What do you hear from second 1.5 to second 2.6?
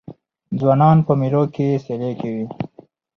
کښي سیالۍ کوي.